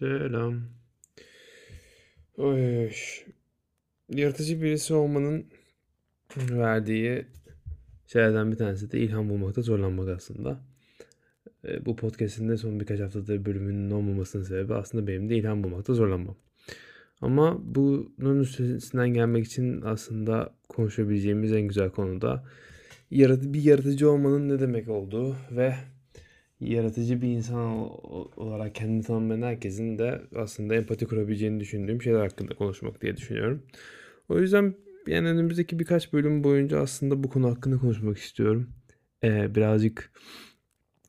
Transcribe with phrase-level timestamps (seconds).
[0.00, 0.62] Selam.
[2.36, 2.90] Oy.
[4.08, 5.46] Yaratıcı birisi olmanın
[6.36, 7.26] verdiği
[8.06, 10.60] şeylerden bir tanesi de ilham bulmakta zorlanmak aslında.
[11.64, 15.94] E, bu podcast'in de son birkaç haftadır bölümünün olmamasının sebebi aslında benim de ilham bulmakta
[15.94, 16.36] zorlanmam.
[17.20, 22.44] Ama bunun üstesinden gelmek için aslında konuşabileceğimiz en güzel konu da
[23.10, 25.74] bir yaratıcı olmanın ne demek olduğu ve
[26.60, 27.66] yaratıcı bir insan
[28.36, 33.62] olarak kendini tanımlayan herkesin de aslında empati kurabileceğini düşündüğüm şeyler hakkında konuşmak diye düşünüyorum.
[34.28, 34.74] O yüzden
[35.06, 38.70] yani önümüzdeki birkaç bölüm boyunca aslında bu konu hakkında konuşmak istiyorum.
[39.24, 40.12] Ee, birazcık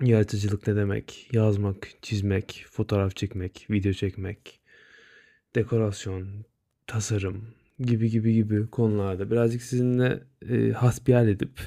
[0.01, 1.29] yaratıcılık ne demek?
[1.33, 4.59] Yazmak, çizmek, fotoğraf çekmek, video çekmek,
[5.55, 6.27] dekorasyon,
[6.87, 7.43] tasarım
[7.79, 11.59] gibi gibi gibi konularda birazcık sizinle e, hasbihal edip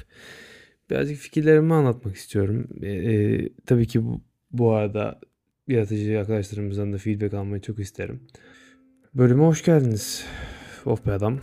[0.89, 2.67] birazcık fikirlerimi anlatmak istiyorum.
[2.81, 4.21] E, e, tabii ki bu,
[4.51, 5.19] bu arada
[5.67, 8.27] yaratıcı arkadaşlarımızdan da feedback almayı çok isterim.
[9.13, 10.25] Bölüme hoş geldiniz.
[10.85, 11.39] Of be adam.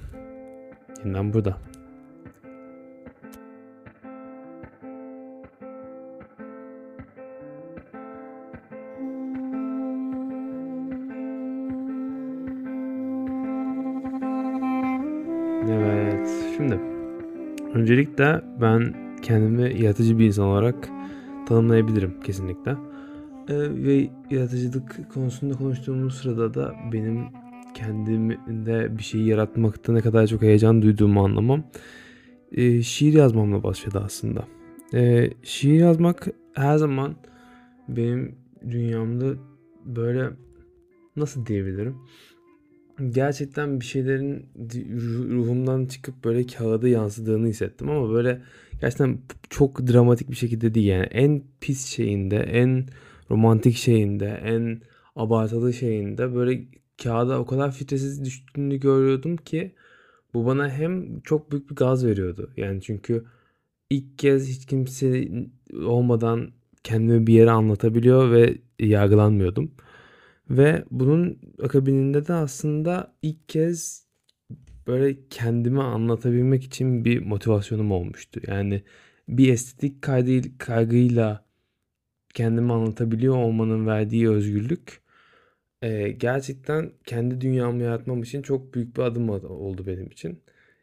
[1.05, 1.58] Yeniden burada.
[15.69, 16.28] Evet.
[16.56, 16.81] Şimdi
[17.75, 20.89] öncelikle ben kendimi yaratıcı bir insan olarak
[21.47, 22.70] tanımlayabilirim kesinlikle.
[23.48, 27.25] Ee, ve yaratıcılık konusunda konuştuğumuz sırada da benim
[27.75, 31.65] kendimde bir şeyi yaratmakta ne kadar çok heyecan duyduğumu anlamam
[32.53, 34.45] e, şiir yazmamla başladı aslında.
[34.95, 37.15] E, şiir yazmak her zaman
[37.89, 38.34] benim
[38.70, 39.34] dünyamda
[39.84, 40.31] böyle
[41.17, 41.97] nasıl diyebilirim?
[43.10, 44.46] Gerçekten bir şeylerin
[45.30, 48.42] ruhumdan çıkıp böyle kağıda yansıdığını hissettim ama böyle
[48.80, 49.18] gerçekten
[49.50, 52.86] çok dramatik bir şekilde değil yani en pis şeyinde, en
[53.30, 54.80] romantik şeyinde, en
[55.16, 56.64] abartılı şeyinde böyle
[57.02, 59.74] kağıda o kadar filtresiz düştüğünü görüyordum ki
[60.34, 62.50] bu bana hem çok büyük bir gaz veriyordu.
[62.56, 63.25] Yani çünkü
[63.91, 65.28] ilk kez hiç kimse
[65.84, 66.50] olmadan
[66.84, 69.72] kendimi bir yere anlatabiliyor ve yargılanmıyordum.
[70.52, 74.06] Ve bunun akabininde de aslında ilk kez
[74.86, 78.40] böyle kendimi anlatabilmek için bir motivasyonum olmuştu.
[78.46, 78.82] Yani
[79.28, 81.44] bir estetik kaygı, kaygıyla
[82.34, 85.02] kendimi anlatabiliyor olmanın verdiği özgürlük
[85.82, 90.42] e, gerçekten kendi dünyamı yaratmam için çok büyük bir adım oldu benim için.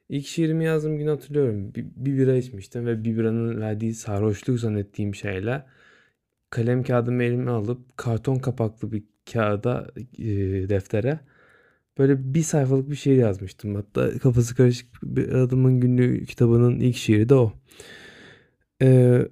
[0.09, 1.75] İlk şiirimi yazdığım gün hatırlıyorum.
[1.75, 5.65] Bir, bir bira içmiştim ve bir biranın verdiği sarhoşluk zannettiğim şeyle
[6.49, 9.03] kalem kağıdımı elime alıp karton kapaklı bir
[9.33, 10.25] kağıda e,
[10.69, 11.19] deftere
[11.99, 13.75] böyle bir sayfalık bir şiir yazmıştım.
[13.75, 17.53] Hatta kafası karışık bir adamın günlüğü kitabının ilk şiiri de o.
[18.81, 19.27] Ee,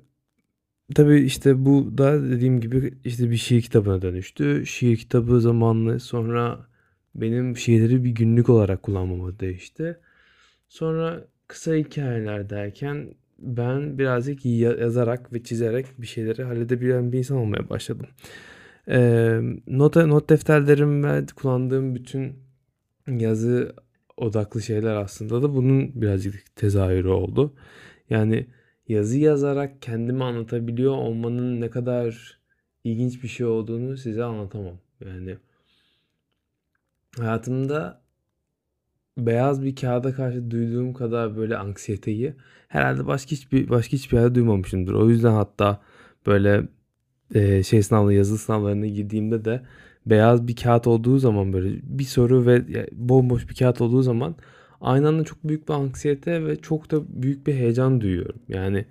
[0.95, 4.65] tabii işte bu da dediğim gibi işte bir şiir kitabına dönüştü.
[4.65, 6.67] Şiir kitabı zamanlı sonra
[7.15, 9.97] benim şiirleri bir günlük olarak kullanmama değişti.
[10.69, 17.69] Sonra kısa hikayeler derken ben birazcık yazarak ve çizerek bir şeyleri halledebilen bir insan olmaya
[17.69, 18.07] başladım.
[18.89, 22.39] Ee, not, not defterlerim ve kullandığım bütün
[23.07, 23.75] yazı
[24.17, 27.53] odaklı şeyler aslında da bunun birazcık tezahürü oldu.
[28.09, 28.47] Yani
[28.87, 32.39] yazı yazarak kendimi anlatabiliyor olmanın ne kadar
[32.83, 34.79] ilginç bir şey olduğunu size anlatamam.
[35.05, 35.37] Yani
[37.17, 38.01] hayatımda
[39.17, 42.35] beyaz bir kağıda karşı duyduğum kadar böyle anksiyeteyi
[42.67, 44.93] herhalde başka hiçbir başka hiçbir yerde duymamışımdır.
[44.93, 45.81] O yüzden hatta
[46.25, 46.67] böyle
[47.35, 49.61] e, şey sınavlı yazı sınavlarına girdiğimde de
[50.05, 52.61] beyaz bir kağıt olduğu zaman böyle bir soru ve
[52.91, 54.35] bomboş bir kağıt olduğu zaman
[54.81, 58.39] aynı anda çok büyük bir anksiyete ve çok da büyük bir heyecan duyuyorum.
[58.49, 58.85] Yani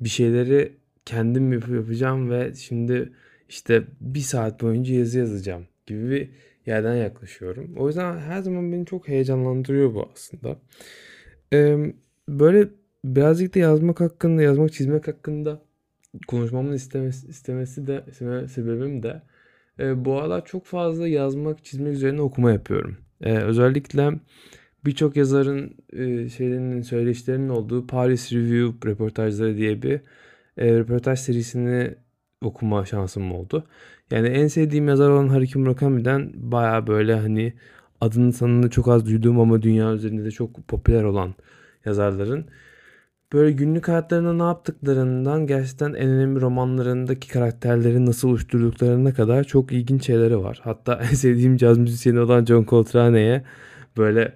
[0.00, 0.72] bir şeyleri
[1.04, 3.12] kendim yapacağım ve şimdi
[3.48, 6.30] işte bir saat boyunca yazı yazacağım gibi bir
[6.66, 7.74] yerden yaklaşıyorum.
[7.76, 10.58] O yüzden her zaman beni çok heyecanlandırıyor bu aslında.
[11.52, 11.94] Ee,
[12.28, 12.68] böyle
[13.04, 15.62] birazcık da yazmak hakkında, yazmak çizmek hakkında
[16.28, 18.04] konuşmamın istemesi, istemesi de
[18.48, 19.22] sebebim de
[19.78, 22.96] e, bu aralar çok fazla yazmak, çizmek üzerine okuma yapıyorum.
[23.20, 24.12] E, özellikle
[24.84, 30.00] birçok yazarın e, şeylerinin söyleşilerinin olduğu Paris Review röportajları diye bir
[30.56, 31.94] e, röportaj serisini
[32.42, 33.64] okuma şansım oldu.
[34.10, 37.52] Yani en sevdiğim yazar olan Haruki Murakami'den baya böyle hani
[38.00, 41.34] adını sanını çok az duyduğum ama dünya üzerinde de çok popüler olan
[41.84, 42.46] yazarların
[43.32, 50.06] böyle günlük hayatlarında ne yaptıklarından gerçekten en önemli romanlarındaki karakterleri nasıl oluşturduklarına kadar çok ilginç
[50.06, 50.60] şeyleri var.
[50.62, 53.44] Hatta en sevdiğim caz müzisyeni olan John Coltrane'ye
[53.96, 54.34] böyle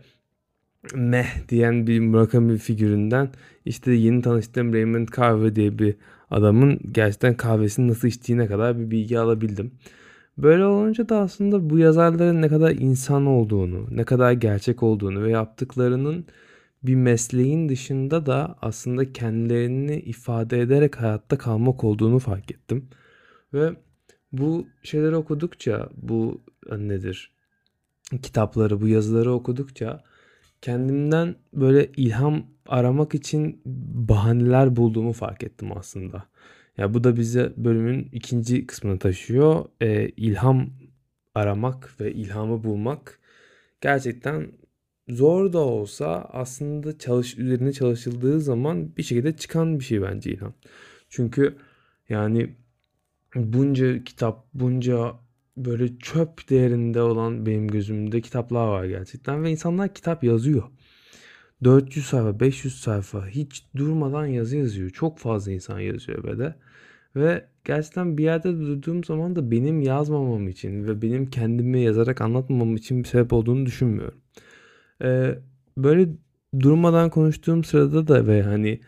[0.95, 3.31] meh diyen bir Murakami figüründen
[3.65, 5.95] işte yeni tanıştığım Raymond Carver diye bir
[6.31, 9.73] adamın gerçekten kahvesini nasıl içtiğine kadar bir bilgi alabildim.
[10.39, 15.31] Böyle olunca da aslında bu yazarların ne kadar insan olduğunu, ne kadar gerçek olduğunu ve
[15.31, 16.27] yaptıklarının
[16.87, 22.89] bir mesleğin dışında da aslında kendilerini ifade ederek hayatta kalmak olduğunu fark ettim.
[23.55, 23.71] Ve
[24.33, 26.43] bu şeyleri okudukça, bu
[26.77, 27.31] nedir?
[28.23, 30.05] Kitapları, bu yazıları okudukça
[30.63, 33.61] kendimden böyle ilham aramak için
[33.95, 36.25] bahaneler bulduğumu fark ettim aslında.
[36.79, 39.65] Ya bu da bize bölümün ikinci kısmını taşıyor.
[39.83, 40.71] Ee, ilham
[41.35, 43.19] aramak ve ilhamı bulmak
[43.81, 44.53] gerçekten
[45.09, 50.55] zor da olsa aslında çalış üzerine çalışıldığı zaman bir şekilde çıkan bir şey bence ilham.
[51.09, 51.57] Çünkü
[52.09, 52.57] yani
[53.35, 55.13] bunca kitap, bunca
[55.57, 60.63] böyle çöp değerinde olan benim gözümde kitaplar var gerçekten ve insanlar kitap yazıyor.
[61.65, 64.91] 400 sayfa, 500 sayfa hiç durmadan yazı yazıyor.
[64.91, 66.55] Çok fazla insan yazıyor be de.
[67.17, 72.77] Ve gerçekten bir yerde durduğum zaman da benim yazmamam için ve benim kendimi yazarak anlatmamam
[72.77, 74.21] için bir sebep olduğunu düşünmüyorum.
[75.03, 75.39] Ee,
[75.77, 76.09] böyle
[76.61, 78.81] durmadan konuştuğum sırada da ve hani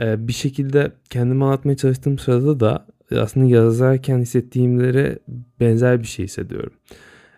[0.00, 5.18] e, bir şekilde kendimi anlatmaya çalıştığım sırada da aslında yazarken hissettiğimlere
[5.60, 6.72] benzer bir şey hissediyorum.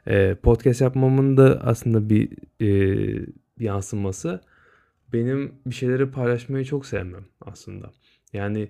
[0.07, 2.29] E, podcast yapmamın da aslında bir
[2.61, 3.27] e,
[3.59, 4.41] yansıması
[5.13, 7.91] benim bir şeyleri paylaşmayı çok sevmem aslında.
[8.33, 8.69] Yani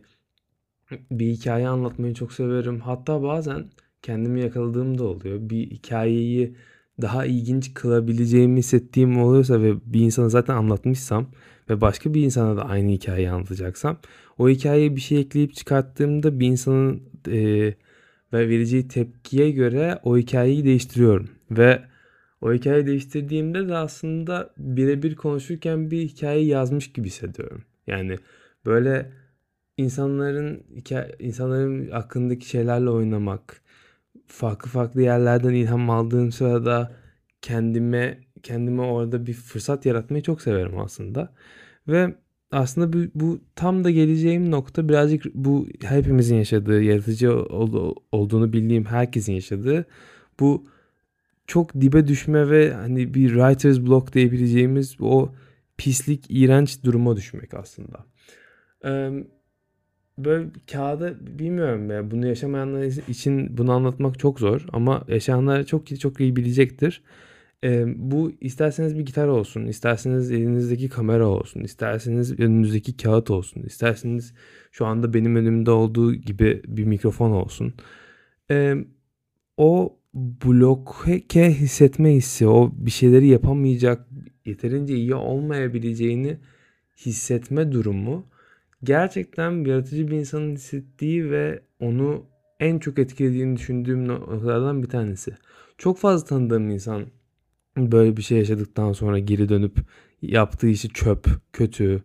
[1.11, 2.81] bir hikaye anlatmayı çok severim.
[2.81, 3.71] Hatta bazen
[4.03, 5.39] kendimi yakaladığım da oluyor.
[5.41, 6.57] Bir hikayeyi
[7.03, 11.27] daha ilginç kılabileceğimi hissettiğim oluyorsa ve bir insana zaten anlatmışsam
[11.71, 13.99] ve başka bir insana da aynı hikayeyi anlatacaksam
[14.39, 17.75] o hikayeye bir şey ekleyip çıkarttığımda bir insanın e,
[18.33, 21.31] ve vereceği tepkiye göre o hikayeyi değiştiriyorum.
[21.51, 21.83] Ve
[22.41, 27.65] o hikayeyi değiştirdiğimde de aslında birebir konuşurken bir hikaye yazmış gibi hissediyorum.
[27.87, 28.17] Yani
[28.67, 29.13] böyle
[29.77, 30.65] insanların
[31.19, 33.60] insanların hakkındaki şeylerle oynamak,
[34.31, 36.93] farklı farklı yerlerden ilham aldığım sırada
[37.43, 41.33] kendime kendime orada bir fırsat yaratmayı çok severim aslında.
[41.89, 42.15] Ve
[42.51, 48.85] aslında bu, bu tam da geleceğim nokta birazcık bu hepimizin yaşadığı, yaratıcı ol, olduğunu bildiğim
[48.85, 49.87] herkesin yaşadığı
[50.41, 50.67] bu
[51.47, 55.33] çok dibe düşme ve hani bir writer's block diyebileceğimiz o
[55.77, 58.07] pislik, iğrenç duruma düşmek aslında.
[58.85, 59.11] Ee,
[60.25, 65.99] böyle kağıda bilmiyorum ya bunu yaşamayanlar için bunu anlatmak çok zor ama yaşayanlar çok iyi
[65.99, 67.03] çok iyi bilecektir.
[67.65, 74.35] E, bu isterseniz bir gitar olsun, isterseniz elinizdeki kamera olsun, isterseniz önünüzdeki kağıt olsun, isterseniz
[74.73, 77.75] şu anda benim önümde olduğu gibi bir mikrofon olsun.
[78.51, 78.75] E,
[79.57, 84.09] o bloke hissetme hissi, o bir şeyleri yapamayacak,
[84.47, 86.39] yeterince iyi olmayabileceğini
[87.07, 88.27] hissetme durumu
[88.85, 92.27] gerçekten yaratıcı bir insanın hissettiği ve onu
[92.61, 95.37] en çok etkilediğini düşündüğüm noktalardan bir tanesi.
[95.79, 97.07] Çok fazla tanıdığım insan
[97.77, 99.79] böyle bir şey yaşadıktan sonra geri dönüp
[100.23, 102.03] yaptığı işi çöp, kötü,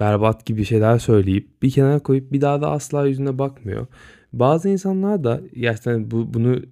[0.00, 3.86] berbat gibi şeyler söyleyip bir kenara koyup bir daha da asla yüzüne bakmıyor.
[4.32, 6.62] Bazı insanlar da gerçekten bu, bunu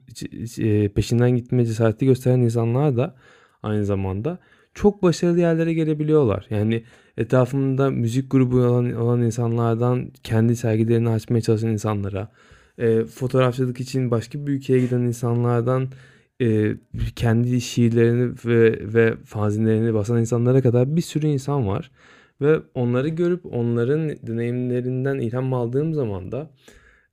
[0.59, 3.17] e, peşinden gitme cesareti gösteren insanlar da
[3.63, 4.39] aynı zamanda
[4.77, 6.47] çok başarılı yerlere gelebiliyorlar.
[6.51, 6.85] Yani
[7.17, 12.29] etrafımda müzik grubu olan, olan insanlardan kendi sergilerini açmaya çalışan insanlara,
[12.79, 15.89] e, fotoğrafçılık için başka bir ülkeye giden insanlardan
[16.43, 16.77] e,
[17.17, 21.91] kendi şiirlerini ve, ve fanzinlerini basan insanlara kadar bir sürü insan var.
[22.41, 26.51] Ve onları görüp onların deneyimlerinden ilham aldığım zaman da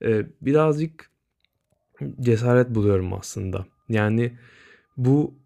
[0.05, 1.09] e, birazcık
[2.21, 3.65] cesaret buluyorum aslında.
[3.89, 4.31] Yani
[4.97, 5.42] bu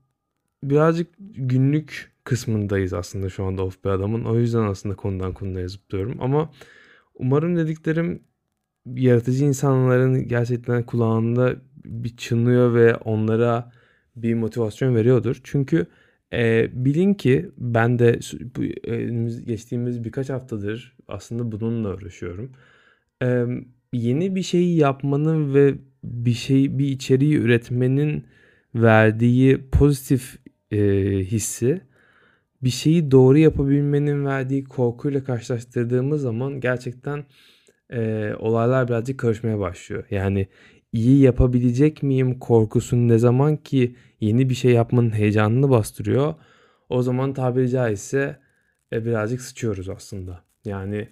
[0.64, 4.26] birazcık günlük kısmındayız aslında şu anda Of Bir Adam'ın.
[4.26, 6.18] O yüzden aslında konudan konuya zıplıyorum.
[6.22, 6.52] Ama
[7.16, 8.24] umarım dediklerim
[8.96, 13.72] yaratıcı insanların gerçekten kulağında bir çınlıyor ve onlara
[14.16, 15.42] bir motivasyon veriyordur.
[15.44, 15.86] Çünkü
[16.34, 18.20] e, bilin ki ben de
[18.56, 19.06] bu, e,
[19.46, 22.52] geçtiğimiz birkaç haftadır aslında bununla uğraşıyorum.
[23.24, 23.46] E,
[23.94, 28.26] yeni bir şeyi yapmanın ve bir şey bir içeriği üretmenin
[28.76, 30.38] verdiği pozitif
[30.72, 30.78] e,
[31.20, 31.82] hissi
[32.64, 37.26] bir şeyi doğru yapabilmenin verdiği korkuyla karşılaştırdığımız zaman gerçekten
[37.90, 40.04] e, olaylar birazcık karışmaya başlıyor.
[40.12, 40.48] Yani
[40.94, 46.36] iyi yapabilecek miyim korkusunu ne zaman ki yeni bir şey yapmanın heyecanını bastırıyor.
[46.90, 48.40] O zaman tabiri caizse
[48.94, 50.44] e, birazcık sıçıyoruz aslında.
[50.66, 51.10] Yani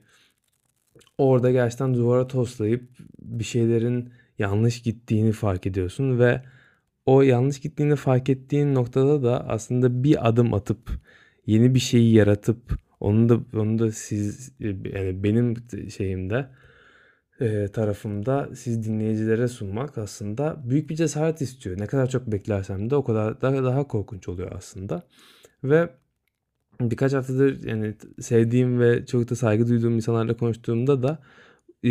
[1.18, 2.84] orada gerçekten duvara toslayıp
[3.20, 4.10] bir şeylerin
[4.40, 6.42] yanlış gittiğini fark ediyorsun ve
[7.06, 10.90] o yanlış gittiğini fark ettiğin noktada da aslında bir adım atıp
[11.46, 12.58] yeni bir şeyi yaratıp
[13.00, 15.56] onu da onu da siz yani benim
[15.90, 16.50] şeyimde
[17.40, 21.80] e, tarafımda siz dinleyicilere sunmak aslında büyük bir cesaret istiyor.
[21.80, 25.04] Ne kadar çok beklersem de o kadar daha, daha korkunç oluyor aslında.
[25.64, 25.90] Ve
[26.82, 31.20] birkaç haftadır yani sevdiğim ve çok da saygı duyduğum insanlarla konuştuğumda da
[31.84, 31.90] e,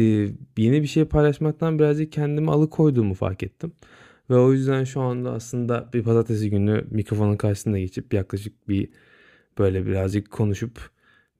[0.59, 3.73] yeni bir şey paylaşmaktan birazcık kendimi alıkoyduğumu fark ettim.
[4.31, 8.89] Ve o yüzden şu anda aslında bir pazartesi günü mikrofonun karşısında geçip yaklaşık bir
[9.59, 10.91] böyle birazcık konuşup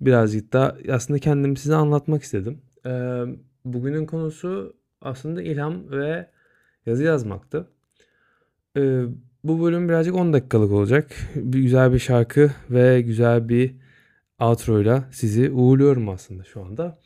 [0.01, 2.63] birazcık da aslında kendimi size anlatmak istedim.
[2.87, 3.23] Ee,
[3.65, 6.31] bugünün konusu aslında ilham ve
[6.87, 7.69] yazı yazmaktı.
[8.77, 9.05] Ee,
[9.45, 11.11] bu bölüm birazcık 10 dakikalık olacak.
[11.35, 13.75] Bir güzel bir şarkı ve güzel bir
[14.41, 16.99] outro ile sizi uğurluyorum aslında şu anda.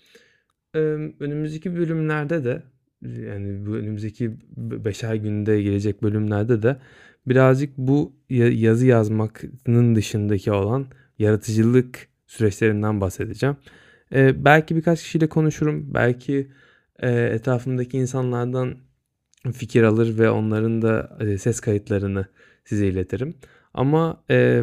[0.75, 0.79] Ee,
[1.21, 2.63] önümüzdeki bölümlerde de
[3.03, 6.77] yani bu önümüzdeki beşer günde gelecek bölümlerde de
[7.27, 10.87] birazcık bu yazı yazmakın dışındaki olan
[11.19, 13.57] yaratıcılık süreçlerinden bahsedeceğim.
[14.13, 15.95] Ee, belki birkaç kişiyle konuşurum.
[15.95, 16.49] Belki
[16.99, 18.79] e, etrafımdaki insanlardan
[19.53, 22.27] fikir alır ve onların da e, ses kayıtlarını
[22.65, 23.35] size iletirim.
[23.75, 24.63] Ama e,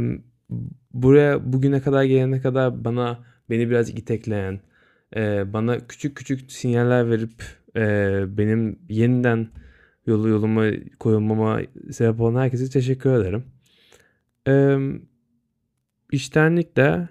[0.94, 4.60] buraya bugüne kadar gelene kadar bana beni biraz itekleyen,
[5.16, 7.44] e, bana küçük küçük sinyaller verip
[7.76, 9.48] e, benim yeniden
[10.06, 10.66] yolu yoluma
[11.00, 13.44] koyulmama sebep olan herkese teşekkür ederim.
[14.48, 14.78] E,
[16.12, 17.10] iştenlikle,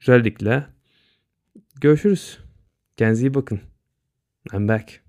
[0.00, 0.66] güzellikle
[1.80, 2.38] görüşürüz.
[2.96, 3.60] Kendinize iyi bakın.
[4.52, 5.05] I'm back.